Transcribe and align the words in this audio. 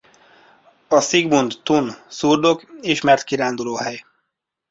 A 0.87 1.01
Sigmund-Thun-szurdok 1.01 2.63
ismert 2.81 3.23
kirándulóhely. 3.23 4.03